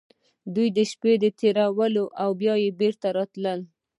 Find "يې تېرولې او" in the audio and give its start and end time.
1.21-2.29